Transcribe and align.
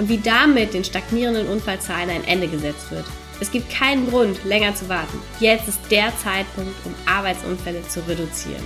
und 0.00 0.08
wie 0.08 0.18
damit 0.18 0.72
den 0.72 0.82
stagnierenden 0.82 1.46
Unfallzahlen 1.46 2.08
ein 2.08 2.24
Ende 2.26 2.48
gesetzt 2.48 2.90
wird. 2.90 3.04
Es 3.38 3.52
gibt 3.52 3.70
keinen 3.70 4.08
Grund, 4.08 4.42
länger 4.46 4.74
zu 4.74 4.88
warten. 4.88 5.18
Jetzt 5.40 5.68
ist 5.68 5.80
der 5.90 6.08
Zeitpunkt, 6.16 6.74
um 6.86 6.94
Arbeitsunfälle 7.06 7.82
zu 7.82 8.00
reduzieren. 8.08 8.62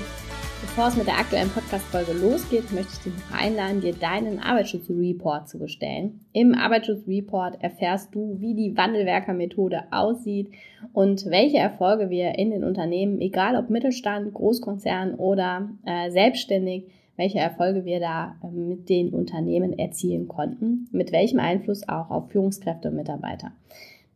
Bevor 0.60 0.88
es 0.88 0.96
mit 0.96 1.08
der 1.08 1.18
aktuellen 1.18 1.50
Podcast-Folge 1.50 2.12
losgeht, 2.12 2.72
möchte 2.72 2.92
ich 2.94 2.98
dich 3.00 3.12
noch 3.12 3.38
einladen, 3.38 3.80
dir 3.80 3.92
deinen 3.92 4.38
Arbeitsschutzreport 4.38 5.48
zu 5.48 5.58
bestellen. 5.58 6.24
Im 6.32 6.54
Arbeitsschutzreport 6.54 7.62
erfährst 7.62 8.14
du, 8.14 8.36
wie 8.40 8.54
die 8.54 8.76
Wandelwerker-Methode 8.76 9.84
aussieht 9.90 10.52
und 10.92 11.26
welche 11.26 11.58
Erfolge 11.58 12.10
wir 12.10 12.38
in 12.38 12.50
den 12.50 12.64
Unternehmen, 12.64 13.20
egal 13.20 13.56
ob 13.56 13.70
Mittelstand, 13.70 14.32
Großkonzern 14.32 15.16
oder 15.16 15.68
äh, 15.84 16.10
selbstständig, 16.10 16.86
welche 17.16 17.38
Erfolge 17.38 17.84
wir 17.84 18.00
da 18.00 18.34
äh, 18.42 18.48
mit 18.48 18.88
den 18.88 19.10
Unternehmen 19.10 19.78
erzielen 19.78 20.26
konnten, 20.28 20.88
mit 20.92 21.12
welchem 21.12 21.40
Einfluss 21.40 21.86
auch 21.88 22.10
auf 22.10 22.30
Führungskräfte 22.30 22.88
und 22.88 22.96
Mitarbeiter. 22.96 23.52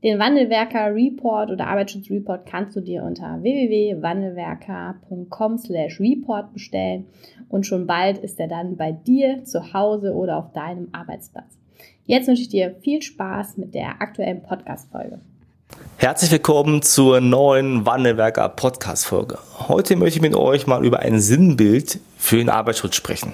Den 0.03 0.19
Wandelwerker 0.21 0.95
Report 0.95 1.51
oder 1.51 1.67
Arbeitsschutzreport 1.67 2.47
kannst 2.47 2.77
du 2.77 2.81
dir 2.81 3.03
unter 3.03 3.43
www.wandelwerker.com 3.43 5.59
slash 5.59 5.99
report 5.99 6.53
bestellen 6.53 7.07
und 7.49 7.67
schon 7.67 7.89
bald 7.89 8.19
ist 8.19 8.39
er 8.39 8.47
dann 8.47 8.77
bei 8.77 8.93
dir 8.93 9.43
zu 9.45 9.73
Hause 9.73 10.15
oder 10.15 10.37
auf 10.37 10.53
deinem 10.53 10.91
Arbeitsplatz. 10.93 11.59
Jetzt 12.07 12.29
wünsche 12.29 12.43
ich 12.43 12.49
dir 12.49 12.77
viel 12.81 13.03
Spaß 13.03 13.57
mit 13.57 13.75
der 13.75 14.01
aktuellen 14.01 14.43
Podcast-Folge. 14.43 15.19
Herzlich 16.01 16.31
willkommen 16.31 16.81
zur 16.83 17.21
neuen 17.21 17.85
Wandelwerker 17.85 18.49
Podcast-Folge. 18.49 19.37
Heute 19.67 19.97
möchte 19.97 20.19
ich 20.19 20.23
mit 20.23 20.37
euch 20.37 20.69
mal 20.69 20.87
über 20.87 21.01
ein 21.01 21.21
Sinnbild 21.21 21.99
für 22.17 22.37
den 22.37 22.51
Arbeitsschutz 22.51 22.95
sprechen. 22.95 23.33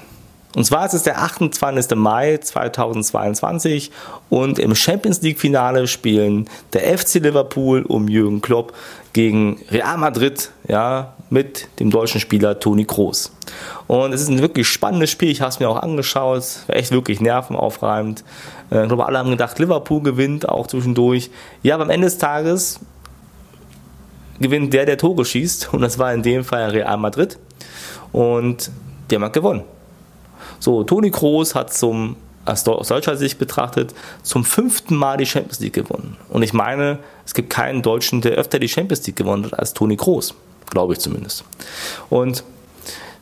Und 0.56 0.64
zwar 0.64 0.86
ist 0.86 0.94
es 0.94 1.02
der 1.02 1.20
28. 1.20 1.94
Mai 1.94 2.38
2022 2.38 3.90
und 4.30 4.58
im 4.58 4.74
Champions 4.74 5.20
League 5.20 5.40
Finale 5.40 5.86
spielen 5.86 6.48
der 6.72 6.96
FC 6.96 7.16
Liverpool 7.16 7.82
um 7.82 8.08
Jürgen 8.08 8.40
Klopp 8.40 8.72
gegen 9.12 9.60
Real 9.70 9.98
Madrid, 9.98 10.50
ja, 10.66 11.13
mit 11.30 11.68
dem 11.80 11.90
deutschen 11.90 12.20
Spieler 12.20 12.60
Toni 12.60 12.84
Kroos. 12.84 13.32
Und 13.86 14.12
es 14.12 14.22
ist 14.22 14.28
ein 14.28 14.40
wirklich 14.40 14.68
spannendes 14.68 15.10
Spiel. 15.10 15.30
Ich 15.30 15.40
habe 15.40 15.50
es 15.50 15.60
mir 15.60 15.68
auch 15.68 15.82
angeschaut. 15.82 16.44
Echt 16.68 16.90
wirklich 16.90 17.20
nervenaufreibend. 17.20 18.24
Äh, 18.70 18.82
ich 18.82 18.88
glaube, 18.88 19.06
alle 19.06 19.18
haben 19.18 19.30
gedacht, 19.30 19.58
Liverpool 19.58 20.02
gewinnt 20.02 20.48
auch 20.48 20.66
zwischendurch. 20.66 21.30
Ja, 21.62 21.74
aber 21.74 21.84
am 21.84 21.90
Ende 21.90 22.06
des 22.06 22.18
Tages 22.18 22.80
gewinnt 24.40 24.72
der, 24.72 24.86
der 24.86 24.98
Tore 24.98 25.24
schießt. 25.24 25.72
Und 25.72 25.80
das 25.80 25.98
war 25.98 26.12
in 26.12 26.22
dem 26.22 26.44
Fall 26.44 26.70
Real 26.70 26.96
Madrid. 26.96 27.38
Und 28.12 28.70
die 29.10 29.16
haben 29.16 29.22
halt 29.22 29.32
gewonnen. 29.32 29.62
So, 30.60 30.82
Toni 30.84 31.10
Kroos 31.10 31.54
hat 31.54 31.74
zum, 31.74 32.16
aus 32.44 32.64
deutscher 32.64 33.16
Sicht 33.16 33.38
betrachtet, 33.38 33.94
zum 34.22 34.44
fünften 34.44 34.96
Mal 34.96 35.16
die 35.16 35.26
Champions 35.26 35.60
League 35.60 35.74
gewonnen. 35.74 36.16
Und 36.28 36.42
ich 36.42 36.52
meine, 36.52 36.98
es 37.26 37.34
gibt 37.34 37.50
keinen 37.50 37.82
Deutschen, 37.82 38.20
der 38.20 38.32
öfter 38.32 38.58
die 38.58 38.68
Champions 38.68 39.06
League 39.06 39.16
gewonnen 39.16 39.44
hat 39.44 39.58
als 39.58 39.74
Toni 39.74 39.96
Kroos. 39.96 40.34
Glaube 40.70 40.94
ich 40.94 40.98
zumindest. 40.98 41.44
Und 42.10 42.44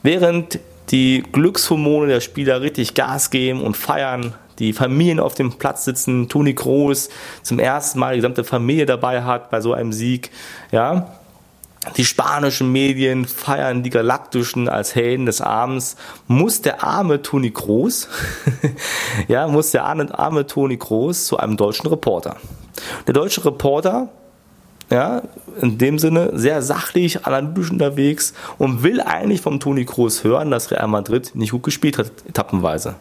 während 0.03 0.59
die 0.91 1.23
Glückshormone 1.33 2.07
der 2.07 2.21
Spieler 2.21 2.61
richtig 2.61 2.95
Gas 2.95 3.31
geben 3.31 3.63
und 3.63 3.77
feiern, 3.77 4.35
die 4.59 4.73
Familien 4.73 5.19
auf 5.19 5.35
dem 5.35 5.53
Platz 5.53 5.85
sitzen, 5.85 6.29
Toni 6.29 6.55
Kroos 6.55 7.09
zum 7.43 7.59
ersten 7.59 7.99
Mal 7.99 8.15
die 8.15 8.19
gesamte 8.19 8.45
Familie 8.45 8.87
dabei 8.87 9.23
hat 9.23 9.51
bei 9.51 9.61
so 9.61 9.73
einem 9.73 9.93
Sieg, 9.93 10.31
ja, 10.71 11.09
die 11.97 12.05
spanischen 12.05 12.71
Medien 12.71 13.25
feiern 13.25 13.83
die 13.83 13.91
Galaktischen 13.91 14.69
als 14.69 14.95
Helden 14.95 15.27
des 15.27 15.41
Abends. 15.41 15.97
Muss 16.29 16.63
der 16.63 16.85
arme 16.85 17.23
Toni 17.23 17.51
Kroos, 17.51 18.09
ja, 19.29 19.49
muss 19.49 19.73
der 19.73 19.85
arme, 19.85 20.17
arme 20.17 20.47
Toni 20.47 20.77
Kroos 20.77 21.27
zu 21.27 21.39
einem 21.39 21.57
deutschen 21.57 21.89
Reporter. 21.89 22.37
Der 23.07 23.15
deutsche 23.15 23.45
Reporter, 23.45 24.11
ja, 24.93 25.23
in 25.61 25.79
dem 25.79 25.99
Sinne 25.99 26.31
sehr 26.35 26.61
sachlich, 26.61 27.25
analytisch 27.27 27.71
unterwegs 27.71 28.35
und 28.59 28.83
will 28.83 29.01
eigentlich 29.01 29.41
vom 29.41 29.59
Toni 29.59 29.87
Kroos 29.87 30.23
hören, 30.23 30.51
dass 30.51 30.71
Real 30.71 30.87
Madrid 30.87 31.35
nicht 31.35 31.53
gut 31.53 31.63
gespielt 31.63 31.97
hat, 31.97 32.13
etappenweise. 32.29 32.97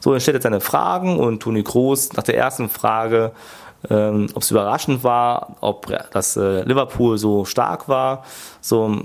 So, 0.00 0.12
dann 0.12 0.20
stellt 0.20 0.36
er 0.36 0.42
seine 0.42 0.60
Fragen 0.60 1.18
und 1.18 1.40
Toni 1.40 1.62
Kroos 1.62 2.12
nach 2.12 2.22
der 2.22 2.36
ersten 2.36 2.68
Frage 2.68 3.32
ähm, 3.90 4.26
ob 4.34 4.42
es 4.42 4.50
überraschend 4.50 5.04
war, 5.04 5.56
ob 5.60 5.86
das 6.10 6.36
äh, 6.36 6.62
Liverpool 6.62 7.16
so 7.16 7.44
stark 7.44 7.88
war. 7.88 8.24
So, 8.60 9.02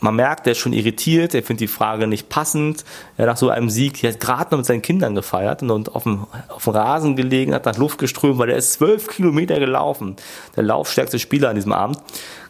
man 0.00 0.14
merkt, 0.14 0.46
er 0.46 0.52
ist 0.52 0.58
schon 0.58 0.72
irritiert, 0.72 1.34
er 1.34 1.42
findet 1.42 1.60
die 1.60 1.68
Frage 1.68 2.06
nicht 2.06 2.28
passend. 2.28 2.84
Ja, 3.16 3.26
nach 3.26 3.36
so 3.36 3.50
einem 3.50 3.68
Sieg, 3.68 4.02
er 4.04 4.12
hat 4.12 4.20
gerade 4.20 4.50
noch 4.50 4.58
mit 4.58 4.66
seinen 4.66 4.82
Kindern 4.82 5.14
gefeiert 5.14 5.62
und 5.62 5.94
auf 5.94 6.04
dem, 6.04 6.26
auf 6.48 6.64
dem 6.64 6.72
Rasen 6.72 7.16
gelegen, 7.16 7.52
hat 7.54 7.64
nach 7.64 7.76
Luft 7.76 7.98
geströmt, 7.98 8.38
weil 8.38 8.50
er 8.50 8.56
ist 8.56 8.74
zwölf 8.74 9.08
Kilometer 9.08 9.58
gelaufen. 9.58 10.16
Der 10.56 10.62
laufstärkste 10.62 11.18
Spieler 11.18 11.50
an 11.50 11.56
diesem 11.56 11.72
Abend. 11.72 11.98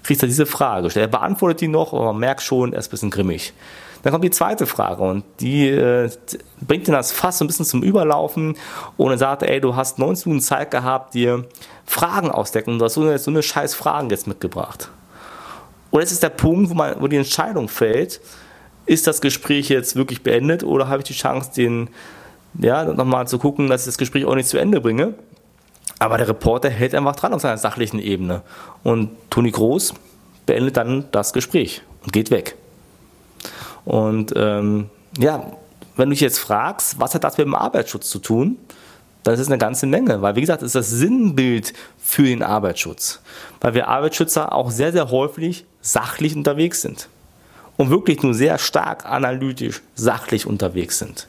Kriegt 0.02 0.22
er 0.22 0.28
diese 0.28 0.46
Frage. 0.46 0.88
Er 0.98 1.08
beantwortet 1.08 1.60
die 1.60 1.68
noch, 1.68 1.92
aber 1.92 2.12
man 2.12 2.18
merkt 2.18 2.42
schon, 2.42 2.72
er 2.72 2.78
ist 2.80 2.88
ein 2.88 2.90
bisschen 2.90 3.10
grimmig. 3.10 3.52
Dann 4.02 4.12
kommt 4.12 4.24
die 4.24 4.30
zweite 4.30 4.66
Frage 4.66 5.02
und 5.02 5.24
die 5.40 5.68
äh, 5.68 6.08
bringt 6.60 6.86
ihn 6.86 6.92
das 6.92 7.10
fast 7.10 7.38
so 7.38 7.44
ein 7.44 7.48
bisschen 7.48 7.64
zum 7.64 7.82
Überlaufen 7.82 8.56
und 8.96 9.10
er 9.10 9.18
sagt, 9.18 9.42
ey, 9.42 9.60
du 9.60 9.74
hast 9.74 9.98
19 9.98 10.30
Minuten 10.30 10.44
Zeit 10.44 10.70
gehabt, 10.70 11.14
dir 11.14 11.46
Fragen 11.84 12.30
ausdecken 12.30 12.74
und 12.74 12.78
du 12.78 12.84
hast 12.84 12.94
so 12.94 13.02
eine, 13.02 13.18
so 13.18 13.30
eine 13.30 13.42
scheiß 13.42 13.74
Fragen 13.74 14.10
jetzt 14.10 14.26
mitgebracht. 14.26 14.90
Und 15.90 16.00
jetzt 16.00 16.12
ist 16.12 16.22
der 16.22 16.30
Punkt, 16.30 16.70
wo, 16.70 16.74
man, 16.74 17.00
wo 17.00 17.06
die 17.06 17.16
Entscheidung 17.16 17.68
fällt, 17.68 18.20
ist 18.86 19.06
das 19.06 19.20
Gespräch 19.20 19.68
jetzt 19.68 19.96
wirklich 19.96 20.22
beendet 20.22 20.64
oder 20.64 20.88
habe 20.88 20.98
ich 20.98 21.04
die 21.04 21.14
Chance, 21.14 21.50
den, 21.56 21.90
ja, 22.58 22.84
nochmal 22.84 23.28
zu 23.28 23.38
gucken, 23.38 23.68
dass 23.68 23.82
ich 23.82 23.86
das 23.86 23.98
Gespräch 23.98 24.24
auch 24.24 24.34
nicht 24.34 24.48
zu 24.48 24.58
Ende 24.58 24.80
bringe. 24.80 25.14
Aber 25.98 26.16
der 26.16 26.28
Reporter 26.28 26.70
hält 26.70 26.94
einfach 26.94 27.16
dran 27.16 27.34
auf 27.34 27.42
seiner 27.42 27.58
sachlichen 27.58 27.98
Ebene. 27.98 28.42
Und 28.82 29.10
Toni 29.30 29.50
Groß 29.50 29.94
beendet 30.46 30.76
dann 30.76 31.06
das 31.10 31.32
Gespräch 31.32 31.82
und 32.04 32.12
geht 32.12 32.30
weg. 32.30 32.56
Und 33.84 34.32
ähm, 34.36 34.90
ja, 35.18 35.52
wenn 35.96 36.08
du 36.08 36.14
dich 36.14 36.20
jetzt 36.20 36.38
fragst, 36.38 37.00
was 37.00 37.14
hat 37.14 37.24
das 37.24 37.36
mit 37.36 37.46
dem 37.46 37.54
Arbeitsschutz 37.54 38.08
zu 38.08 38.20
tun, 38.20 38.56
dann 39.22 39.34
ist 39.34 39.48
eine 39.48 39.58
ganze 39.58 39.86
Menge, 39.86 40.22
weil 40.22 40.36
wie 40.36 40.40
gesagt, 40.40 40.62
es 40.62 40.68
ist 40.68 40.74
das 40.74 40.90
Sinnbild 40.90 41.72
für 41.98 42.24
den 42.24 42.42
Arbeitsschutz, 42.42 43.20
weil 43.60 43.74
wir 43.74 43.88
Arbeitsschützer 43.88 44.52
auch 44.52 44.70
sehr, 44.70 44.92
sehr 44.92 45.10
häufig 45.10 45.66
sachlich 45.80 46.34
unterwegs 46.36 46.82
sind 46.82 47.08
und 47.76 47.90
wirklich 47.90 48.22
nur 48.22 48.34
sehr 48.34 48.58
stark 48.58 49.06
analytisch, 49.06 49.82
sachlich 49.94 50.46
unterwegs 50.46 50.98
sind. 50.98 51.28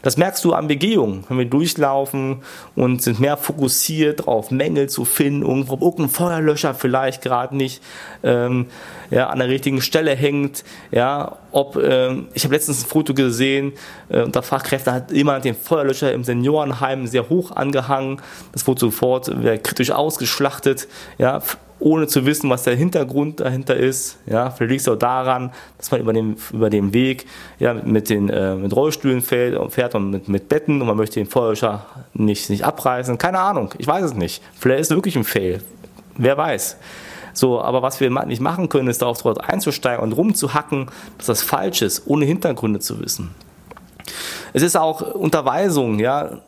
Das 0.00 0.16
merkst 0.16 0.44
du 0.44 0.54
an 0.54 0.68
Begehungen, 0.68 1.24
wenn 1.28 1.38
wir 1.38 1.44
durchlaufen 1.44 2.42
und 2.74 3.02
sind 3.02 3.20
mehr 3.20 3.36
fokussiert 3.36 4.20
darauf, 4.20 4.50
Mängel 4.50 4.88
zu 4.88 5.04
finden, 5.04 5.42
irgendwo 5.42 5.74
irgendein 5.74 6.08
Feuerlöscher 6.08 6.74
vielleicht 6.74 7.22
gerade 7.22 7.56
nicht 7.56 7.82
ähm, 8.22 8.66
ja, 9.10 9.28
an 9.28 9.38
der 9.38 9.48
richtigen 9.48 9.82
Stelle 9.82 10.14
hängt. 10.14 10.64
Ja, 10.90 11.36
ob 11.50 11.76
ähm, 11.76 12.28
ich 12.34 12.44
habe 12.44 12.54
letztens 12.54 12.82
ein 12.82 12.88
Foto 12.88 13.14
gesehen, 13.14 13.72
äh, 14.08 14.22
unter 14.22 14.42
Fachkräfte 14.42 14.92
hat 14.92 15.12
jemand 15.12 15.44
den 15.44 15.54
Feuerlöscher 15.54 16.12
im 16.12 16.24
Seniorenheim 16.24 17.06
sehr 17.06 17.28
hoch 17.28 17.50
angehangen. 17.50 18.22
Das 18.52 18.66
wurde 18.66 18.80
sofort 18.80 19.30
kritisch 19.62 19.90
ausgeschlachtet. 19.90 20.88
Ja, 21.18 21.42
ohne 21.82 22.06
zu 22.06 22.24
wissen, 22.24 22.48
was 22.48 22.62
der 22.62 22.76
Hintergrund 22.76 23.40
dahinter 23.40 23.76
ist. 23.76 24.18
Ja, 24.26 24.50
vielleicht 24.50 24.70
liegt 24.70 24.80
es 24.82 24.88
auch 24.88 24.96
daran, 24.96 25.52
dass 25.78 25.90
man 25.90 26.00
über 26.00 26.12
den, 26.12 26.36
über 26.52 26.70
den 26.70 26.94
Weg 26.94 27.26
ja, 27.58 27.74
mit, 27.74 28.08
den, 28.08 28.28
äh, 28.28 28.54
mit 28.54 28.74
Rollstühlen 28.74 29.20
fährt 29.20 29.56
und, 29.56 29.70
fährt 29.70 29.94
und 29.94 30.10
mit, 30.10 30.28
mit 30.28 30.48
Betten 30.48 30.80
und 30.80 30.86
man 30.86 30.96
möchte 30.96 31.20
den 31.20 31.26
Feuerlöscher 31.26 31.84
nicht, 32.14 32.50
nicht 32.50 32.64
abreißen. 32.64 33.18
Keine 33.18 33.40
Ahnung, 33.40 33.74
ich 33.78 33.86
weiß 33.86 34.04
es 34.04 34.14
nicht. 34.14 34.42
Vielleicht 34.58 34.80
ist 34.80 34.90
es 34.90 34.96
wirklich 34.96 35.16
ein 35.16 35.24
Fail. 35.24 35.60
Wer 36.16 36.36
weiß. 36.36 36.76
So, 37.34 37.60
aber 37.60 37.82
was 37.82 38.00
wir 38.00 38.10
nicht 38.26 38.40
machen 38.40 38.68
können, 38.68 38.88
ist 38.88 39.02
darauf 39.02 39.22
dort 39.22 39.48
einzusteigen 39.48 40.02
und 40.02 40.12
rumzuhacken, 40.12 40.86
dass 41.18 41.26
das 41.26 41.42
falsch 41.42 41.82
ist, 41.82 42.06
ohne 42.06 42.26
Hintergründe 42.26 42.78
zu 42.78 43.00
wissen. 43.00 43.34
Es 44.52 44.62
ist 44.62 44.76
auch 44.76 45.00
Unterweisung, 45.14 45.98
ja 45.98 46.42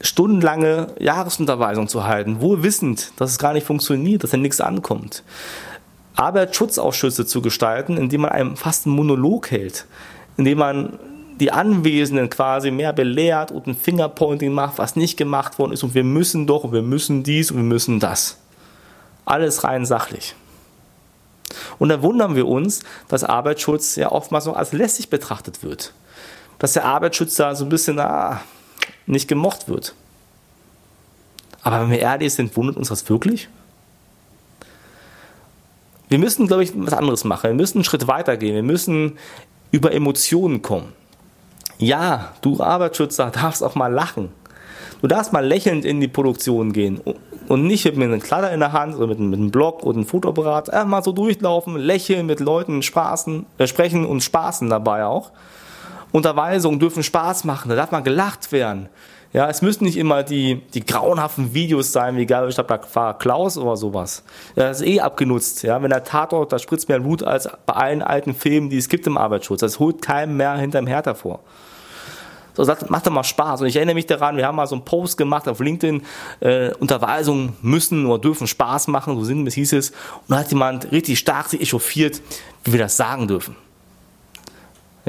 stundenlange 0.00 0.88
Jahresunterweisung 0.98 1.88
zu 1.88 2.04
halten, 2.04 2.40
wohl 2.40 2.62
wissend, 2.62 3.12
dass 3.16 3.30
es 3.30 3.38
gar 3.38 3.52
nicht 3.52 3.66
funktioniert, 3.66 4.22
dass 4.22 4.30
da 4.30 4.36
nichts 4.36 4.60
ankommt. 4.60 5.22
Arbeitsschutzausschüsse 6.16 7.26
zu 7.26 7.42
gestalten, 7.42 7.96
indem 7.96 8.22
man 8.22 8.30
einem 8.30 8.56
fast 8.56 8.86
einen 8.86 8.96
Monolog 8.96 9.50
hält, 9.50 9.86
indem 10.36 10.58
man 10.58 10.98
die 11.38 11.52
Anwesenden 11.52 12.30
quasi 12.30 12.70
mehr 12.70 12.92
belehrt 12.92 13.52
und 13.52 13.66
ein 13.66 13.76
Fingerpointing 13.76 14.52
macht, 14.52 14.78
was 14.78 14.96
nicht 14.96 15.16
gemacht 15.16 15.58
worden 15.58 15.72
ist 15.72 15.84
und 15.84 15.94
wir 15.94 16.04
müssen 16.04 16.46
doch 16.46 16.64
und 16.64 16.72
wir 16.72 16.82
müssen 16.82 17.22
dies 17.22 17.50
und 17.50 17.58
wir 17.58 17.64
müssen 17.64 18.00
das. 18.00 18.38
Alles 19.24 19.62
rein 19.62 19.86
sachlich. 19.86 20.34
Und 21.78 21.90
da 21.90 22.02
wundern 22.02 22.34
wir 22.34 22.48
uns, 22.48 22.80
dass 23.08 23.24
Arbeitsschutz 23.24 23.96
ja 23.96 24.10
oftmals 24.10 24.46
noch 24.46 24.56
als 24.56 24.72
lässig 24.72 25.10
betrachtet 25.10 25.62
wird. 25.62 25.92
Dass 26.58 26.72
der 26.72 26.84
Arbeitsschutz 26.84 27.36
da 27.36 27.54
so 27.54 27.64
ein 27.64 27.68
bisschen 27.68 28.00
ah, 28.00 28.40
nicht 29.08 29.28
gemocht 29.28 29.68
wird. 29.68 29.94
Aber 31.62 31.82
wenn 31.82 31.90
wir 31.90 31.98
ehrlich 31.98 32.32
sind, 32.34 32.56
wundert 32.56 32.76
uns 32.76 32.88
das 32.88 33.08
wirklich? 33.08 33.48
Wir 36.08 36.18
müssen, 36.18 36.46
glaube 36.46 36.62
ich, 36.62 36.72
was 36.74 36.94
anderes 36.94 37.24
machen. 37.24 37.50
Wir 37.50 37.54
müssen 37.54 37.78
einen 37.78 37.84
Schritt 37.84 38.06
weiter 38.06 38.36
gehen. 38.36 38.54
Wir 38.54 38.62
müssen 38.62 39.18
über 39.70 39.92
Emotionen 39.92 40.62
kommen. 40.62 40.92
Ja, 41.78 42.32
du 42.40 42.60
Arbeitsschützer 42.60 43.30
darfst 43.30 43.62
auch 43.62 43.74
mal 43.74 43.92
lachen. 43.92 44.30
Du 45.00 45.06
darfst 45.06 45.32
mal 45.32 45.46
lächelnd 45.46 45.84
in 45.84 46.00
die 46.00 46.08
Produktion 46.08 46.72
gehen 46.72 47.00
und 47.46 47.66
nicht 47.66 47.84
mit 47.84 48.02
einem 48.02 48.20
Kladder 48.20 48.52
in 48.52 48.60
der 48.60 48.72
Hand 48.72 48.96
oder 48.96 49.06
mit, 49.06 49.20
mit 49.20 49.38
einem 49.38 49.50
Block 49.50 49.84
oder 49.84 49.96
einem 49.96 50.06
Fotoapparat. 50.06 50.70
Einfach 50.70 50.88
mal 50.88 51.04
so 51.04 51.12
durchlaufen, 51.12 51.76
lächeln 51.76 52.26
mit 52.26 52.40
Leuten, 52.40 52.82
spaßen, 52.82 53.46
äh, 53.58 53.66
sprechen 53.66 54.04
und 54.04 54.22
spaßen 54.22 54.68
dabei 54.68 55.04
auch. 55.04 55.30
Unterweisungen 56.12 56.78
dürfen 56.78 57.02
Spaß 57.02 57.44
machen, 57.44 57.68
da 57.68 57.76
darf 57.76 57.90
mal 57.90 58.02
gelacht 58.02 58.52
werden. 58.52 58.88
Ja, 59.34 59.50
es 59.50 59.60
müssen 59.60 59.84
nicht 59.84 59.98
immer 59.98 60.22
die, 60.22 60.62
die 60.72 60.84
grauenhaften 60.86 61.52
Videos 61.52 61.92
sein, 61.92 62.16
wie 62.16 62.28
war 62.28 63.18
Klaus 63.18 63.58
oder 63.58 63.76
sowas. 63.76 64.24
Das 64.54 64.80
ist 64.80 64.86
eh 64.86 65.00
abgenutzt. 65.00 65.62
Ja, 65.64 65.82
wenn 65.82 65.90
der 65.90 66.02
Tatort, 66.02 66.50
da 66.50 66.58
spritzt 66.58 66.88
mehr 66.88 67.00
Blut 67.00 67.22
als 67.22 67.46
bei 67.66 67.74
allen 67.74 68.00
alten 68.00 68.34
Filmen, 68.34 68.70
die 68.70 68.78
es 68.78 68.88
gibt 68.88 69.06
im 69.06 69.18
Arbeitsschutz. 69.18 69.60
Das 69.60 69.78
holt 69.78 70.00
keinem 70.00 70.38
mehr 70.38 70.54
hinterm 70.56 70.86
Herd 70.86 71.06
hervor. 71.06 71.40
So, 72.54 72.64
sagt, 72.64 72.88
macht 72.88 73.06
doch 73.06 73.12
mal 73.12 73.22
Spaß. 73.22 73.60
Und 73.60 73.66
ich 73.66 73.76
erinnere 73.76 73.94
mich 73.94 74.06
daran, 74.06 74.38
wir 74.38 74.46
haben 74.46 74.56
mal 74.56 74.66
so 74.66 74.74
einen 74.74 74.84
Post 74.84 75.18
gemacht 75.18 75.46
auf 75.46 75.60
LinkedIn, 75.60 76.02
äh, 76.40 76.72
Unterweisungen 76.80 77.52
müssen 77.60 78.06
oder 78.06 78.20
dürfen 78.20 78.46
Spaß 78.46 78.88
machen, 78.88 79.14
so 79.14 79.24
sinngemäß 79.24 79.54
hieß 79.54 79.74
es. 79.74 79.90
Und 79.90 80.30
da 80.30 80.38
hat 80.38 80.50
jemand 80.50 80.90
richtig 80.90 81.18
stark 81.18 81.48
sich 81.48 81.60
echauffiert, 81.60 82.20
wie 82.64 82.72
wir 82.72 82.80
das 82.80 82.96
sagen 82.96 83.28
dürfen. 83.28 83.54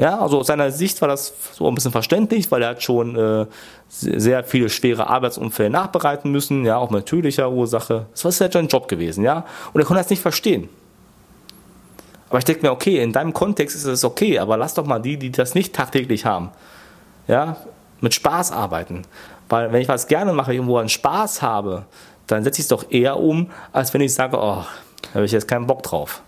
Ja, 0.00 0.18
also 0.18 0.38
aus 0.38 0.46
seiner 0.46 0.70
Sicht 0.70 0.98
war 1.02 1.08
das 1.08 1.34
so 1.52 1.68
ein 1.68 1.74
bisschen 1.74 1.92
verständlich, 1.92 2.50
weil 2.50 2.62
er 2.62 2.70
hat 2.70 2.82
schon 2.82 3.16
äh, 3.16 3.44
sehr 3.90 4.42
viele 4.44 4.70
schwere 4.70 5.08
Arbeitsunfälle 5.08 5.68
nachbereiten 5.68 6.30
müssen, 6.32 6.64
ja, 6.64 6.78
auch 6.78 6.88
mit 6.88 7.00
natürlicher 7.00 7.50
Ursache. 7.50 8.06
Das 8.12 8.24
war 8.24 8.32
halt 8.32 8.54
sein 8.54 8.68
Job 8.68 8.88
gewesen, 8.88 9.24
ja. 9.24 9.44
Und 9.74 9.82
er 9.82 9.84
konnte 9.84 10.02
das 10.02 10.08
nicht 10.08 10.22
verstehen. 10.22 10.70
Aber 12.30 12.38
ich 12.38 12.46
denke 12.46 12.62
mir, 12.62 12.72
okay, 12.72 13.02
in 13.02 13.12
deinem 13.12 13.34
Kontext 13.34 13.76
ist 13.76 13.84
es 13.84 14.02
okay, 14.02 14.38
aber 14.38 14.56
lass 14.56 14.72
doch 14.72 14.86
mal 14.86 15.00
die, 15.00 15.18
die 15.18 15.30
das 15.30 15.54
nicht 15.54 15.74
tagtäglich 15.74 16.24
haben, 16.24 16.48
ja, 17.28 17.58
mit 18.00 18.14
Spaß 18.14 18.52
arbeiten. 18.52 19.02
Weil 19.50 19.70
wenn 19.70 19.82
ich 19.82 19.88
was 19.88 20.06
gerne 20.06 20.32
mache, 20.32 20.54
irgendwo 20.54 20.78
einen 20.78 20.88
Spaß 20.88 21.42
habe, 21.42 21.84
dann 22.26 22.42
setze 22.42 22.60
ich 22.60 22.64
es 22.64 22.68
doch 22.68 22.90
eher 22.90 23.18
um, 23.18 23.50
als 23.70 23.92
wenn 23.92 24.00
ich 24.00 24.14
sage, 24.14 24.38
oh, 24.38 24.64
da 25.02 25.14
habe 25.14 25.26
ich 25.26 25.32
jetzt 25.32 25.46
keinen 25.46 25.66
Bock 25.66 25.82
drauf. 25.82 26.22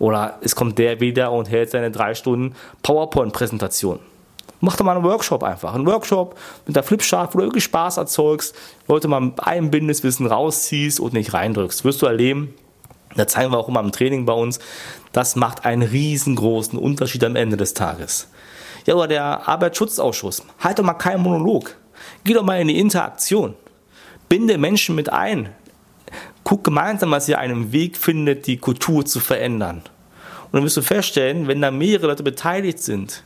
Oder 0.00 0.38
es 0.40 0.56
kommt 0.56 0.78
der 0.78 0.98
wieder 0.98 1.30
und 1.30 1.48
hält 1.48 1.70
seine 1.70 1.92
drei 1.92 2.14
Stunden 2.14 2.56
PowerPoint-Präsentation. 2.82 4.00
Mach 4.60 4.76
doch 4.76 4.84
mal 4.84 4.96
einen 4.96 5.04
Workshop 5.04 5.42
einfach. 5.42 5.74
Einen 5.74 5.86
Workshop 5.86 6.36
mit 6.66 6.74
der 6.74 6.82
Flipchart, 6.82 7.34
wo 7.34 7.38
du 7.38 7.44
wirklich 7.44 7.64
Spaß 7.64 7.98
erzeugst, 7.98 8.54
Leute 8.88 9.08
mal 9.08 9.32
einbindest, 9.38 10.02
Wissen 10.02 10.26
rausziehst 10.26 11.00
und 11.00 11.12
nicht 11.12 11.32
reindrückst. 11.34 11.84
Wirst 11.84 12.02
du 12.02 12.06
erleben, 12.06 12.54
da 13.14 13.26
zeigen 13.26 13.52
wir 13.52 13.58
auch 13.58 13.68
immer 13.68 13.80
im 13.80 13.92
Training 13.92 14.24
bei 14.24 14.32
uns, 14.32 14.58
das 15.12 15.36
macht 15.36 15.64
einen 15.64 15.82
riesengroßen 15.82 16.78
Unterschied 16.78 17.22
am 17.24 17.36
Ende 17.36 17.56
des 17.56 17.74
Tages. 17.74 18.28
Ja, 18.86 18.94
oder 18.94 19.08
der 19.08 19.48
Arbeitsschutzausschuss. 19.48 20.42
Halt 20.60 20.78
doch 20.78 20.84
mal 20.84 20.94
keinen 20.94 21.22
Monolog. 21.22 21.76
Geh 22.24 22.32
doch 22.32 22.42
mal 22.42 22.60
in 22.60 22.68
die 22.68 22.78
Interaktion. 22.78 23.54
Binde 24.30 24.56
Menschen 24.56 24.94
mit 24.94 25.12
ein 25.12 25.50
guck 26.50 26.64
gemeinsam, 26.64 27.12
dass 27.12 27.28
ihr 27.28 27.38
einen 27.38 27.70
Weg 27.70 27.96
findet, 27.96 28.48
die 28.48 28.56
Kultur 28.56 29.06
zu 29.06 29.20
verändern. 29.20 29.82
Und 30.46 30.54
dann 30.54 30.64
wirst 30.64 30.76
du 30.76 30.82
feststellen, 30.82 31.46
wenn 31.46 31.62
da 31.62 31.70
mehrere 31.70 32.08
Leute 32.08 32.24
beteiligt 32.24 32.80
sind, 32.80 33.22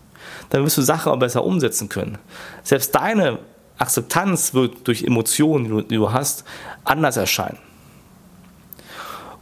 dann 0.51 0.63
wirst 0.63 0.77
du 0.77 0.83
Sachen 0.83 1.11
auch 1.11 1.19
besser 1.19 1.43
umsetzen 1.43 1.89
können. 1.89 2.19
Selbst 2.65 2.95
deine 2.95 3.39
Akzeptanz 3.79 4.53
wird 4.53 4.87
durch 4.87 5.05
Emotionen, 5.05 5.89
die 5.89 5.95
du 5.95 6.13
hast, 6.13 6.45
anders 6.85 7.17
erscheinen. 7.17 7.57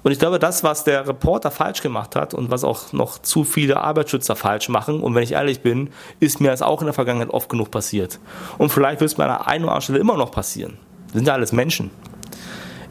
Und 0.05 0.13
ich 0.13 0.21
glaube, 0.21 0.39
das, 0.39 0.63
was 0.63 0.85
der 0.85 1.09
Reporter 1.09 1.51
falsch 1.51 1.83
gemacht 1.83 2.15
hat 2.15 2.35
und 2.35 2.53
was 2.53 2.63
auch 2.63 2.93
noch 2.93 3.19
zu 3.19 3.43
viele 3.43 3.81
Arbeitsschützer 3.81 4.37
falsch 4.37 4.69
machen, 4.69 5.01
und 5.01 5.17
wenn 5.17 5.25
ich 5.25 5.33
ehrlich 5.33 5.61
bin, 5.61 5.91
ist 6.21 6.41
mir 6.41 6.53
das 6.53 6.63
auch 6.63 6.83
in 6.83 6.87
der 6.87 6.95
Vergangenheit 6.95 7.31
oft 7.31 7.49
genug 7.49 7.73
passiert. 7.73 8.21
Und 8.59 8.71
vielleicht 8.71 9.01
wird 9.01 9.11
es 9.11 9.19
mir 9.19 9.25
an 9.25 9.31
einer 9.31 9.49
einen 9.49 9.65
oder 9.65 9.73
anderen 9.73 9.83
Stelle 9.83 9.99
immer 9.99 10.17
noch 10.17 10.31
passieren. 10.31 10.79
Wir 11.09 11.19
sind 11.19 11.27
ja 11.27 11.35
alles 11.35 11.51
Menschen 11.51 11.91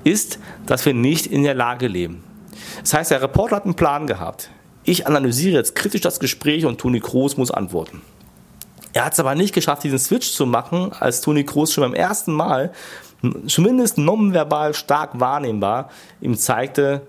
ist, 0.04 0.40
dass 0.66 0.86
wir 0.86 0.94
nicht 0.94 1.28
in 1.28 1.44
der 1.44 1.54
Lage 1.54 1.88
leben. 1.88 2.24
Das 2.82 2.94
heißt, 2.94 3.12
der 3.12 3.22
Reporter 3.22 3.58
hat 3.58 3.66
einen 3.66 3.76
Plan 3.76 4.08
gehabt. 4.08 4.50
Ich 4.84 5.08
analysiere 5.08 5.58
jetzt 5.58 5.76
kritisch 5.76 6.02
das 6.02 6.20
Gespräch 6.20 6.66
und 6.66 6.80
Toni 6.80 7.00
Kroos 7.00 7.38
muss 7.38 7.52
antworten. 7.52 8.02
Er 8.94 9.06
hat 9.06 9.14
es 9.14 9.20
aber 9.20 9.36
nicht 9.36 9.54
geschafft, 9.54 9.84
diesen 9.84 10.00
Switch 10.00 10.32
zu 10.32 10.46
machen, 10.46 10.92
als 11.00 11.22
Toni 11.22 11.44
Kroos 11.44 11.72
schon 11.74 11.84
beim 11.84 11.94
ersten 11.94 12.34
Mal, 12.34 12.72
zumindest 13.48 13.98
nonverbal 13.98 14.74
stark 14.74 15.20
wahrnehmbar, 15.20 15.90
ihm 16.20 16.36
zeigte, 16.36 17.04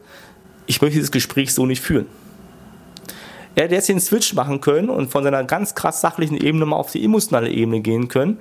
ich 0.67 0.81
möchte 0.81 0.97
dieses 0.97 1.11
Gespräch 1.11 1.53
so 1.53 1.67
nicht 1.67 1.81
führen. 1.81 2.07
Er 3.55 3.65
hätte 3.65 3.75
jetzt 3.75 3.89
den 3.89 4.01
Switch 4.01 4.35
machen 4.35 4.61
können 4.61 4.89
und 4.89 5.11
von 5.11 5.25
seiner 5.25 5.45
ganz 5.45 5.75
krass 5.75 6.01
sachlichen 6.01 6.37
Ebene 6.37 6.67
mal 6.67 6.77
auf 6.77 6.91
die 6.91 7.05
emotionale 7.05 7.51
Ebene 7.51 7.81
gehen 7.81 8.09
können 8.09 8.39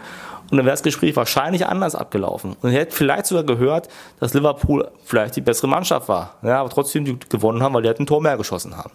und 0.51 0.57
dann 0.57 0.65
wäre 0.65 0.73
das 0.73 0.83
Gespräch 0.83 1.15
wahrscheinlich 1.15 1.65
anders 1.65 1.95
abgelaufen. 1.95 2.57
Und 2.61 2.73
er 2.73 2.81
hätte 2.81 2.95
vielleicht 2.95 3.25
sogar 3.25 3.45
gehört, 3.45 3.87
dass 4.19 4.33
Liverpool 4.33 4.91
vielleicht 5.05 5.37
die 5.37 5.41
bessere 5.41 5.69
Mannschaft 5.69 6.09
war. 6.09 6.35
Ja, 6.43 6.59
aber 6.59 6.69
trotzdem 6.69 7.05
die 7.05 7.17
gewonnen 7.29 7.63
haben, 7.63 7.73
weil 7.73 7.83
die 7.83 7.87
halt 7.87 8.01
ein 8.01 8.05
Tor 8.05 8.21
mehr 8.21 8.35
geschossen 8.35 8.75
haben. 8.75 8.91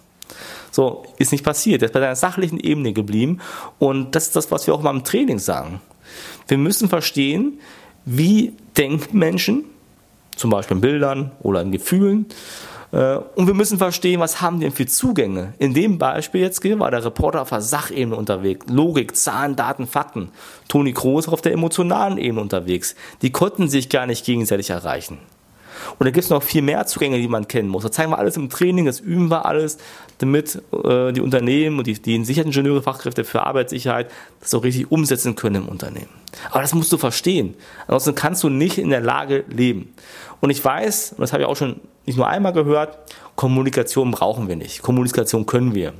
So, 0.71 1.07
ist 1.17 1.33
nicht 1.33 1.45
passiert. 1.45 1.81
Er 1.81 1.87
ist 1.87 1.93
bei 1.93 2.01
seiner 2.01 2.15
sachlichen 2.15 2.61
Ebene 2.61 2.93
geblieben. 2.93 3.41
Und 3.79 4.15
das 4.15 4.25
ist 4.25 4.37
das, 4.37 4.51
was 4.51 4.67
wir 4.67 4.75
auch 4.75 4.83
mal 4.83 4.91
im 4.91 5.03
Training 5.03 5.39
sagen. 5.39 5.81
Wir 6.47 6.59
müssen 6.59 6.91
verstehen, 6.91 7.59
wie 8.05 8.53
denken 8.77 9.19
Menschen, 9.19 9.65
zum 10.37 10.51
Beispiel 10.51 10.77
in 10.77 10.81
Bildern 10.83 11.33
oder 11.41 11.63
in 11.63 11.73
Gefühlen, 11.73 12.27
und 12.97 13.47
wir 13.47 13.53
müssen 13.53 13.77
verstehen, 13.77 14.21
was 14.21 14.41
haben 14.41 14.59
die 14.59 14.65
denn 14.65 14.73
für 14.73 14.87
Zugänge. 14.87 15.53
In 15.59 15.75
dem 15.75 15.99
Beispiel 15.99 16.41
jetzt 16.41 16.65
war 16.79 16.91
der 16.91 17.05
Reporter 17.05 17.43
auf 17.43 17.51
der 17.51 17.61
Sachebene 17.61 18.17
unterwegs. 18.17 18.65
Logik, 18.71 19.15
Zahlen, 19.15 19.55
Daten, 19.55 19.87
Fakten. 19.87 20.31
Toni 20.69 20.95
Kroos 20.95 21.29
auf 21.29 21.43
der 21.43 21.53
emotionalen 21.53 22.17
Ebene 22.17 22.41
unterwegs. 22.41 22.95
Die 23.21 23.31
konnten 23.31 23.69
sich 23.69 23.91
gar 23.91 24.07
nicht 24.07 24.25
gegenseitig 24.25 24.71
erreichen. 24.71 25.19
Und 25.99 26.05
da 26.05 26.11
gibt 26.11 26.25
es 26.25 26.31
noch 26.31 26.43
viel 26.43 26.63
mehr 26.63 26.87
Zugänge, 26.87 27.19
die 27.19 27.29
man 27.29 27.49
kennen 27.49 27.69
muss. 27.69 27.83
Das 27.83 27.93
zeigen 27.93 28.11
wir 28.11 28.19
alles 28.19 28.37
im 28.37 28.51
Training, 28.51 28.87
das 28.87 29.01
üben 29.01 29.31
wir 29.31 29.47
alles, 29.47 29.79
damit 30.19 30.63
äh, 30.73 31.13
die 31.13 31.21
Unternehmen 31.21 31.79
und 31.79 31.87
die, 31.87 31.95
die 31.95 32.25
Sicherheitsingenieure, 32.25 32.83
Fachkräfte 32.83 33.25
für 33.25 33.43
Arbeitssicherheit 33.43 34.11
das 34.41 34.55
auch 34.55 34.65
richtig 34.65 34.91
umsetzen 34.91 35.37
können 35.37 35.63
im 35.63 35.69
Unternehmen. 35.69 36.09
Aber 36.51 36.61
das 36.61 36.75
musst 36.75 36.93
du 36.93 36.99
verstehen. 36.99 37.55
Ansonsten 37.87 38.15
kannst 38.15 38.43
du 38.43 38.49
nicht 38.49 38.79
in 38.79 38.91
der 38.91 39.01
Lage 39.01 39.45
leben. 39.49 39.95
Und 40.41 40.51
ich 40.51 40.65
weiß, 40.65 41.13
und 41.13 41.21
das 41.21 41.33
habe 41.33 41.43
ich 41.43 41.49
auch 41.49 41.57
schon 41.57 41.81
nicht 42.05 42.17
nur 42.17 42.29
einmal 42.29 42.53
gehört, 42.53 42.99
Kommunikation 43.35 44.11
brauchen 44.11 44.49
wir 44.49 44.57
nicht. 44.57 44.83
Kommunikation 44.83 45.47
können 45.47 45.75
wir. 45.75 45.93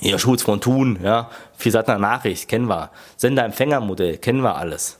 Ja, 0.00 0.18
Schulz 0.18 0.42
von 0.42 0.60
Thun, 0.60 0.98
ja, 1.02 1.30
vier 1.56 1.72
Seiten 1.72 2.00
Nachricht, 2.00 2.48
kennen 2.48 2.68
wir. 2.68 2.90
Sender-Empfänger-Modell, 3.16 4.18
kennen 4.18 4.42
wir 4.42 4.56
alles. 4.56 4.98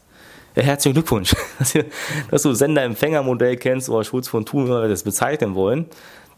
Herzlichen 0.55 0.95
Glückwunsch, 0.95 1.35
dass 2.31 2.43
du 2.43 2.55
Sender-Empfänger-Modell 2.55 3.57
kennst 3.57 3.89
oder 3.89 4.05
Schulz 4.05 4.29
von 4.29 4.47
Thun, 4.47 4.67
wie 4.67 4.71
wir 4.71 4.89
das 4.89 5.03
bezeichnen 5.03 5.55
wollen. 5.55 5.87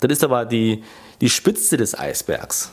Das 0.01 0.11
ist 0.11 0.25
aber 0.25 0.47
die, 0.47 0.83
die 1.21 1.29
Spitze 1.29 1.77
des 1.77 1.99
Eisbergs. 1.99 2.73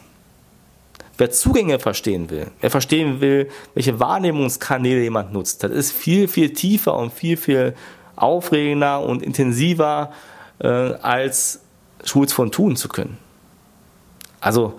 Wer 1.18 1.32
Zugänge 1.32 1.80
verstehen 1.80 2.30
will, 2.30 2.48
wer 2.62 2.72
verstehen 2.72 3.22
will, 3.22 3.50
welche 3.76 4.00
Wahrnehmungskanäle 4.00 5.04
jemand 5.04 5.32
nutzt, 5.32 5.64
das 5.64 5.72
ist 5.72 5.92
viel, 5.92 6.28
viel 6.28 6.54
tiefer 6.54 6.98
und 6.98 7.14
viel, 7.14 7.38
viel 7.38 7.76
aufregender 8.16 9.02
und 9.02 9.22
intensiver, 9.22 10.12
äh, 10.60 10.68
als 10.68 11.60
Schulz 12.04 12.34
von 12.34 12.52
tun 12.52 12.76
zu 12.76 12.88
können. 12.88 13.18
Also, 14.40 14.74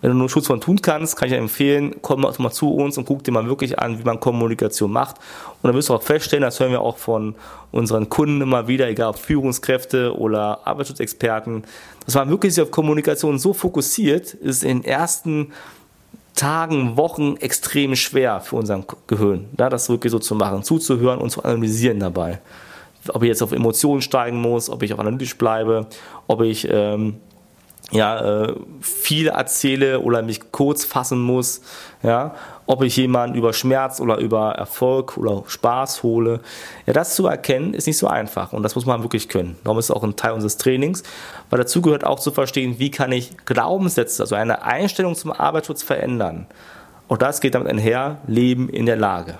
wenn 0.00 0.10
du 0.10 0.16
nur 0.16 0.30
Schutz 0.30 0.46
von 0.46 0.60
tun 0.60 0.80
kannst, 0.80 1.16
kann 1.16 1.28
ich 1.28 1.34
dir 1.34 1.38
empfehlen, 1.38 1.96
komm 2.00 2.22
mal 2.22 2.50
zu 2.50 2.72
uns 2.72 2.96
und 2.96 3.04
guck 3.04 3.22
dir 3.22 3.32
mal 3.32 3.46
wirklich 3.46 3.78
an, 3.78 3.98
wie 3.98 4.04
man 4.04 4.18
Kommunikation 4.18 4.90
macht. 4.90 5.16
Und 5.62 5.68
dann 5.68 5.74
wirst 5.74 5.90
du 5.90 5.94
auch 5.94 6.02
feststellen, 6.02 6.42
das 6.42 6.58
hören 6.58 6.70
wir 6.70 6.80
auch 6.80 6.96
von 6.96 7.34
unseren 7.70 8.08
Kunden 8.08 8.40
immer 8.40 8.66
wieder, 8.66 8.88
egal 8.88 9.10
ob 9.10 9.18
Führungskräfte 9.18 10.16
oder 10.16 10.66
Arbeitsschutzexperten, 10.66 11.64
dass 12.06 12.14
man 12.14 12.30
wirklich 12.30 12.54
sich 12.54 12.62
auf 12.62 12.70
Kommunikation 12.70 13.38
so 13.38 13.52
fokussiert, 13.52 14.32
ist 14.32 14.64
in 14.64 14.80
den 14.80 14.84
ersten 14.84 15.52
Tagen, 16.34 16.96
Wochen 16.96 17.36
extrem 17.36 17.94
schwer 17.96 18.40
für 18.40 18.56
unseren 18.56 18.84
Gehirn, 19.06 19.48
ja, 19.58 19.68
das 19.68 19.90
wirklich 19.90 20.10
so 20.10 20.18
zu 20.18 20.34
machen, 20.34 20.62
zuzuhören 20.62 21.18
und 21.18 21.30
zu 21.30 21.44
analysieren 21.44 22.00
dabei. 22.00 22.40
Ob 23.08 23.22
ich 23.22 23.28
jetzt 23.28 23.42
auf 23.42 23.52
Emotionen 23.52 24.00
steigen 24.00 24.40
muss, 24.40 24.70
ob 24.70 24.82
ich 24.82 24.94
auch 24.94 24.98
analytisch 24.98 25.36
bleibe, 25.36 25.86
ob 26.26 26.42
ich 26.42 26.66
ähm, 26.70 27.16
ja, 27.90 28.44
äh, 28.44 28.54
viel 28.80 29.28
erzähle 29.28 30.00
oder 30.00 30.22
mich 30.22 30.52
kurz 30.52 30.84
fassen 30.84 31.20
muss, 31.20 31.60
ja, 32.02 32.34
ob 32.66 32.82
ich 32.82 32.96
jemanden 32.96 33.36
über 33.36 33.52
Schmerz 33.52 34.00
oder 34.00 34.18
über 34.18 34.52
Erfolg 34.52 35.16
oder 35.18 35.42
Spaß 35.46 36.02
hole. 36.02 36.40
Ja, 36.86 36.92
das 36.92 37.16
zu 37.16 37.26
erkennen 37.26 37.74
ist 37.74 37.86
nicht 37.86 37.98
so 37.98 38.06
einfach 38.06 38.52
und 38.52 38.62
das 38.62 38.74
muss 38.74 38.86
man 38.86 39.02
wirklich 39.02 39.28
können. 39.28 39.58
Darum 39.64 39.78
ist 39.78 39.86
es 39.86 39.90
auch 39.90 40.04
ein 40.04 40.16
Teil 40.16 40.32
unseres 40.32 40.56
Trainings, 40.56 41.02
weil 41.50 41.58
dazu 41.58 41.82
gehört 41.82 42.04
auch 42.04 42.20
zu 42.20 42.30
verstehen, 42.30 42.78
wie 42.78 42.90
kann 42.90 43.10
ich 43.12 43.36
Glaubenssätze, 43.44 44.22
also 44.22 44.36
eine 44.36 44.62
Einstellung 44.62 45.16
zum 45.16 45.32
Arbeitsschutz 45.32 45.82
verändern. 45.82 46.46
Und 47.08 47.22
das 47.22 47.40
geht 47.40 47.56
damit 47.56 47.68
einher, 47.68 48.18
Leben 48.28 48.68
in 48.68 48.86
der 48.86 48.96
Lage. 48.96 49.38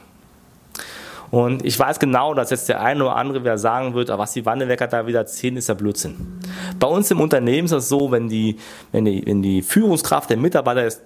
Und 1.30 1.64
ich 1.64 1.78
weiß 1.78 2.00
genau, 2.00 2.34
dass 2.34 2.50
jetzt 2.50 2.68
der 2.68 2.80
eine 2.80 3.04
oder 3.04 3.16
andere 3.16 3.42
wieder 3.42 3.56
sagen 3.56 3.94
wird, 3.94 4.08
was 4.08 4.32
die 4.32 4.44
Wandelwerker 4.44 4.88
da 4.88 5.06
wieder 5.06 5.20
erzählen, 5.20 5.56
ist 5.56 5.68
ja 5.68 5.74
Blödsinn. 5.74 6.40
Bei 6.78 6.88
uns 6.88 7.10
im 7.10 7.20
Unternehmen 7.20 7.66
ist 7.66 7.72
das 7.72 7.88
so, 7.88 8.10
wenn 8.10 8.28
die, 8.28 8.58
wenn 8.90 9.04
die, 9.04 9.24
wenn 9.24 9.40
die 9.40 9.62
Führungskraft 9.62 10.30
der 10.30 10.36
Mitarbeiter 10.36 10.84
ist, 10.84 11.00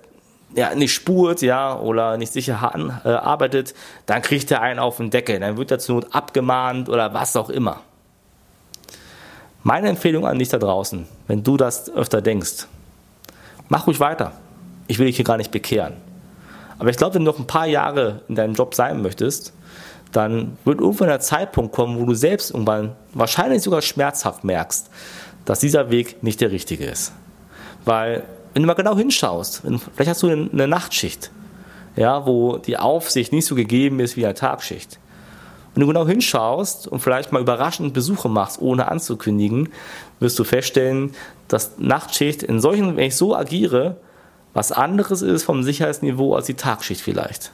ja, 0.57 0.75
nicht 0.75 0.95
spurt, 0.95 1.43
ja, 1.43 1.79
oder 1.79 2.17
nicht 2.17 2.33
sicher 2.33 2.75
an, 2.75 3.01
äh, 3.05 3.09
arbeitet, 3.09 3.75
dann 4.07 4.23
kriegt 4.23 4.51
er 4.51 4.63
einen 4.63 4.79
auf 4.79 4.97
den 4.99 5.11
Deckel, 5.11 5.41
dann 5.41 5.57
wird 5.57 5.71
er 5.71 5.79
zur 5.79 5.97
Not 5.97 6.15
abgemahnt 6.15 6.89
oder 6.89 7.13
was 7.13 7.37
auch 7.37 7.51
immer. 7.51 7.81
Meine 9.63 9.89
Empfehlung 9.89 10.27
an 10.27 10.39
dich 10.39 10.49
da 10.49 10.59
draußen, 10.59 11.07
wenn 11.27 11.43
du 11.43 11.57
das 11.57 11.91
öfter 11.91 12.23
denkst, 12.23 12.67
mach 13.69 13.87
ruhig 13.87 13.99
weiter. 13.99 14.33
Ich 14.87 14.99
will 14.99 15.07
dich 15.07 15.17
hier 15.17 15.25
gar 15.25 15.39
nicht 15.39 15.51
bekehren. 15.51 15.95
Aber 16.79 16.91
ich 16.91 16.97
glaube, 16.97 17.15
wenn 17.15 17.25
du 17.25 17.31
noch 17.31 17.39
ein 17.39 17.47
paar 17.47 17.67
Jahre 17.67 18.21
in 18.29 18.35
deinem 18.35 18.55
Job 18.55 18.75
sein 18.75 19.01
möchtest, 19.03 19.55
dann 20.15 20.57
wird 20.65 20.81
irgendwann 20.81 21.09
der 21.09 21.21
Zeitpunkt 21.21 21.75
kommen, 21.75 22.01
wo 22.01 22.07
du 22.07 22.15
selbst 22.15 22.53
irgendwann 22.53 22.93
wahrscheinlich 23.13 23.63
sogar 23.63 23.83
schmerzhaft 23.83 24.45
merkst, 24.45 24.89
dass 25.45 25.59
dieser 25.59 25.91
Weg 25.91 26.23
nicht 26.23 26.41
der 26.41 26.53
richtige 26.53 26.87
ist. 26.87 27.13
Weil, 27.85 28.23
wenn 28.53 28.63
du 28.63 28.67
mal 28.69 28.75
genau 28.75 28.97
hinschaust, 28.97 29.63
vielleicht 29.95 30.09
hast 30.09 30.23
du 30.23 30.29
eine 30.29 30.69
Nachtschicht, 30.69 31.33
ja, 31.97 32.27
wo 32.27 32.59
die 32.59 32.77
Aufsicht 32.77 33.33
nicht 33.33 33.45
so 33.45 33.57
gegeben 33.57 33.99
ist 33.99 34.17
wie 34.17 34.25
eine 34.25 34.35
Tagschicht. 34.35 35.01
Wenn 35.75 35.81
du 35.81 35.89
genau 35.89 36.07
hinschaust 36.07 36.87
und 36.87 37.01
vielleicht 37.01 37.33
mal 37.33 37.43
überraschend 37.43 37.93
Besuche 37.93 38.29
machst, 38.29 38.63
ohne 38.63 38.87
anzukündigen, 38.87 39.71
wirst 40.21 40.39
du 40.39 40.45
feststellen, 40.45 41.13
dass 41.49 41.73
Nachtschicht 41.79 42.45
in 42.45 42.61
solchen, 42.61 42.97
wenn 42.97 43.09
ich 43.09 43.17
so 43.17 43.35
agiere, 43.35 43.97
was 44.53 44.71
anderes 44.71 45.23
ist 45.23 45.43
vom 45.43 45.65
Sicherheitsniveau 45.65 46.37
als 46.37 46.47
die 46.47 46.55
Tagschicht 46.55 47.01
vielleicht. 47.01 47.51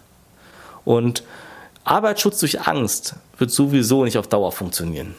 Und 0.85 1.23
Arbeitsschutz 1.84 2.40
durch 2.40 2.66
Angst 2.66 3.14
wird 3.38 3.50
sowieso 3.50 4.04
nicht 4.04 4.18
auf 4.18 4.28
Dauer 4.28 4.52
funktionieren. 4.52 5.14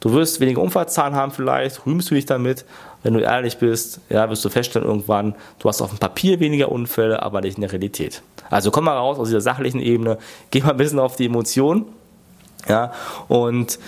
Du 0.00 0.12
wirst 0.12 0.40
weniger 0.40 0.60
Unfallzahlen 0.60 1.14
haben 1.14 1.32
vielleicht, 1.32 1.86
rühmst 1.86 2.10
du 2.10 2.14
dich 2.14 2.26
damit. 2.26 2.66
Wenn 3.02 3.14
du 3.14 3.20
ehrlich 3.20 3.58
bist, 3.58 4.00
ja, 4.10 4.28
wirst 4.28 4.44
du 4.44 4.50
feststellen 4.50 4.86
irgendwann, 4.86 5.34
du 5.58 5.68
hast 5.68 5.80
auf 5.80 5.90
dem 5.90 5.98
Papier 5.98 6.40
weniger 6.40 6.70
Unfälle, 6.70 7.22
aber 7.22 7.40
nicht 7.40 7.56
in 7.56 7.62
der 7.62 7.72
Realität. 7.72 8.22
Also 8.50 8.70
komm 8.70 8.84
mal 8.84 8.96
raus 8.96 9.18
aus 9.18 9.28
dieser 9.28 9.40
sachlichen 9.40 9.80
Ebene, 9.80 10.18
geh 10.50 10.60
mal 10.60 10.70
ein 10.70 10.76
bisschen 10.76 10.98
auf 10.98 11.16
die 11.16 11.26
Emotionen, 11.26 11.86
ja, 12.68 12.92
und 13.28 13.78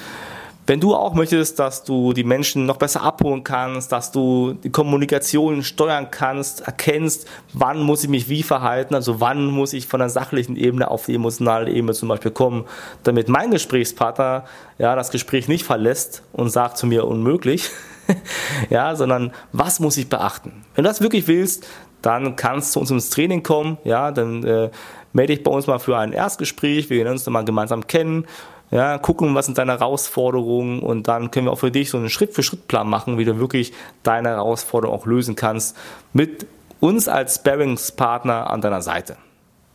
wenn 0.67 0.81
du 0.81 0.95
auch 0.95 1.15
möchtest, 1.15 1.59
dass 1.61 1.85
du 1.85 2.13
die 2.13 2.25
Menschen 2.25 2.67
noch 2.67 2.77
besser 2.77 3.03
abholen 3.03 3.45
kannst, 3.45 3.93
dass 3.93 4.11
du 4.11 4.55
die 4.55 4.71
Kommunikation 4.71 5.63
steuern 5.63 6.11
kannst, 6.11 6.63
erkennst, 6.63 7.29
wann 7.53 7.81
muss 7.81 8.03
ich 8.03 8.11
mich 8.11 8.29
wie 8.29 8.43
verhalten, 8.43 8.95
also 8.95 9.21
wann 9.21 9.47
muss 9.47 9.73
ich 9.73 9.87
von 9.87 10.01
der 10.01 10.09
sachlichen 10.09 10.57
Ebene 10.57 10.91
auf 10.91 11.07
die 11.07 11.15
emotionale 11.15 11.71
Ebene 11.71 11.93
zum 11.93 12.09
Beispiel 12.09 12.33
kommen, 12.33 12.65
damit 13.05 13.29
mein 13.29 13.53
Gesprächspartner 13.53 14.45
ja 14.79 14.97
das 14.97 15.11
Gespräch 15.11 15.47
nicht 15.47 15.65
verlässt 15.65 16.23
und 16.33 16.51
sagt 16.51 16.79
zu 16.79 16.87
mir 16.87 17.07
unmöglich, 17.07 17.71
ja, 18.71 18.97
sondern 18.97 19.33
was 19.53 19.79
muss 19.79 19.97
ich 19.97 20.09
beachten? 20.09 20.65
Wenn 20.75 20.85
du 20.85 20.91
das 20.91 21.01
wirklich 21.01 21.29
willst, 21.29 21.67
dann 22.03 22.35
kannst 22.35 22.75
du 22.75 22.81
uns 22.81 22.91
ins 22.91 23.11
Training 23.11 23.43
kommen, 23.43 23.79
ja, 23.85 24.11
dann 24.11 24.43
äh, 24.45 24.71
melde 25.13 25.35
dich 25.35 25.45
bei 25.45 25.51
uns 25.51 25.67
mal 25.67 25.79
für 25.79 25.97
ein 25.97 26.13
Erstgespräch, 26.13 26.91
wir 26.91 26.99
lernen 26.99 27.13
uns 27.13 27.25
dann 27.25 27.33
mal 27.33 27.45
gemeinsam 27.45 27.87
kennen 27.87 28.27
ja, 28.71 28.99
gucken, 28.99 29.35
was 29.35 29.47
sind 29.47 29.59
deine 29.59 29.73
Herausforderungen 29.73 30.81
und 30.81 31.09
dann 31.09 31.31
können 31.31 31.47
wir 31.47 31.53
auch 31.53 31.59
für 31.59 31.71
dich 31.71 31.91
so 31.91 31.99
einen 31.99 32.11
Schritt-für-Schritt-Plan 32.11 32.89
machen, 32.89 33.19
wie 33.19 33.25
du 33.25 33.39
wirklich 33.39 33.73
deine 34.03 34.31
Herausforderung 34.31 34.99
auch 34.99 35.07
lösen 35.07 35.37
kannst 35.37 35.77
mit 36.13 36.47
uns 36.81 37.09
als 37.09 37.37
Sparringspartner 37.37 38.51
an 38.51 38.61
deiner 38.61 38.83
Seite. 38.83 39.17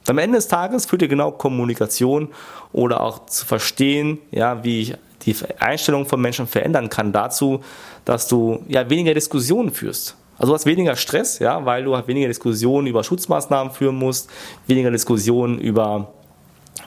Am 0.07 0.17
Ende 0.17 0.37
des 0.37 0.47
Tages 0.47 0.85
führt 0.85 1.03
dir 1.03 1.07
genau 1.07 1.31
Kommunikation 1.31 2.29
oder 2.73 3.01
auch 3.01 3.27
zu 3.27 3.45
verstehen, 3.45 4.19
ja, 4.31 4.63
wie 4.63 4.81
ich 4.81 4.95
die 5.25 5.35
Einstellung 5.59 6.05
von 6.05 6.19
Menschen 6.19 6.47
verändern 6.47 6.89
kann 6.89 7.11
dazu, 7.11 7.61
dass 8.05 8.27
du 8.27 8.63
ja 8.67 8.89
weniger 8.89 9.13
Diskussionen 9.13 9.71
führst. 9.71 10.17
Also 10.37 10.51
du 10.51 10.55
hast 10.55 10.65
weniger 10.65 10.95
Stress, 10.95 11.37
ja, 11.37 11.63
weil 11.65 11.83
du 11.83 11.95
halt 11.95 12.07
weniger 12.07 12.27
Diskussionen 12.27 12.87
über 12.87 13.03
Schutzmaßnahmen 13.03 13.71
führen 13.71 13.95
musst, 13.95 14.27
weniger 14.65 14.89
Diskussionen 14.89 15.59
über 15.59 16.11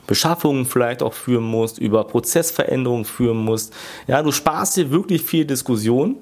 Beschaffungen 0.06 0.66
vielleicht 0.66 1.02
auch 1.02 1.14
führen 1.14 1.44
musst, 1.44 1.78
über 1.78 2.04
Prozessveränderungen 2.04 3.04
führen 3.04 3.38
musst. 3.38 3.72
Ja, 4.06 4.22
du 4.22 4.32
sparst 4.32 4.76
dir 4.76 4.90
wirklich 4.90 5.22
viel 5.22 5.44
Diskussion. 5.44 6.16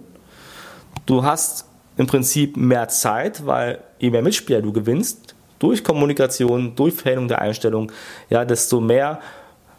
Du 1.07 1.25
hast 1.25 1.67
im 1.97 2.07
Prinzip 2.07 2.57
mehr 2.57 2.89
Zeit, 2.89 3.45
weil 3.47 3.83
je 3.99 4.11
mehr 4.11 4.23
Mitspieler 4.23 4.63
du 4.63 4.73
gewinnst, 4.73 5.35
durch 5.59 5.85
Kommunikation, 5.85 6.75
durch 6.75 6.95
Veränderung 6.95 7.29
der 7.29 7.41
Einstellung, 7.41 7.93
ja, 8.31 8.45
desto 8.45 8.81
mehr 8.81 9.21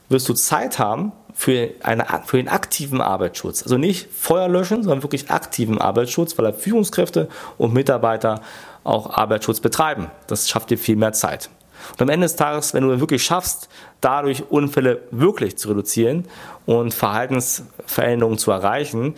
wirst 0.10 0.30
du 0.30 0.34
Zeit 0.34 0.80
haben 0.80 1.12
für, 1.34 1.72
eine, 1.82 2.06
für 2.26 2.38
den 2.38 2.48
aktiven 2.48 3.02
Arbeitsschutz. 3.02 3.64
Also 3.64 3.78
nicht 3.78 4.10
Feuer 4.12 4.48
löschen, 4.48 4.84
sondern 4.84 5.04
wirklich 5.04 5.30
aktiven 5.32 5.80
Arbeitsschutz, 5.80 6.38
weil 6.38 6.54
Führungskräfte 6.54 7.28
und 7.58 7.74
Mitarbeiter 7.74 8.42
auch 8.84 9.10
Arbeitsschutz 9.10 9.60
betreiben. 9.60 10.12
Das 10.28 10.50
schafft 10.50 10.70
dir 10.70 10.78
viel 10.78 10.96
mehr 10.96 11.14
Zeit. 11.14 11.50
Und 11.92 12.02
am 12.02 12.10
Ende 12.10 12.26
des 12.26 12.36
Tages, 12.36 12.74
wenn 12.74 12.84
du 12.84 13.00
wirklich 13.00 13.24
schaffst, 13.24 13.70
dadurch 14.02 14.44
Unfälle 14.50 15.02
wirklich 15.12 15.58
zu 15.58 15.70
reduzieren 15.70 16.26
und 16.66 16.94
Verhaltensveränderungen 16.94 18.38
zu 18.38 18.52
erreichen, 18.52 19.16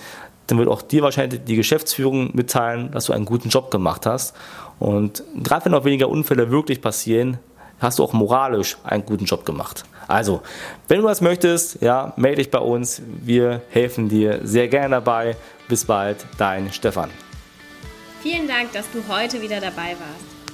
dann 0.47 0.57
wird 0.57 0.67
auch 0.67 0.81
dir 0.81 1.01
wahrscheinlich 1.01 1.43
die 1.43 1.55
Geschäftsführung 1.55 2.31
mitteilen, 2.33 2.91
dass 2.91 3.05
du 3.05 3.13
einen 3.13 3.25
guten 3.25 3.49
Job 3.49 3.71
gemacht 3.71 4.05
hast. 4.05 4.35
Und 4.79 5.23
gerade 5.35 5.65
wenn 5.65 5.71
noch 5.71 5.85
weniger 5.85 6.09
Unfälle 6.09 6.51
wirklich 6.51 6.81
passieren, 6.81 7.39
hast 7.79 7.99
du 7.99 8.03
auch 8.03 8.13
moralisch 8.13 8.77
einen 8.83 9.05
guten 9.05 9.25
Job 9.25 9.45
gemacht. 9.45 9.83
Also, 10.07 10.41
wenn 10.87 11.01
du 11.01 11.07
das 11.07 11.21
möchtest, 11.21 11.81
ja, 11.81 12.13
melde 12.15 12.37
dich 12.37 12.51
bei 12.51 12.59
uns. 12.59 13.01
Wir 13.21 13.61
helfen 13.69 14.07
dir 14.07 14.41
sehr 14.43 14.67
gerne 14.67 14.95
dabei. 14.95 15.35
Bis 15.67 15.85
bald, 15.85 16.25
dein 16.37 16.71
Stefan. 16.71 17.09
Vielen 18.21 18.47
Dank, 18.47 18.71
dass 18.73 18.85
du 18.91 19.03
heute 19.07 19.41
wieder 19.41 19.59
dabei 19.59 19.95
warst. 19.99 20.34